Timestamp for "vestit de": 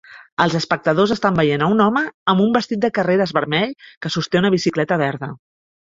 2.57-2.93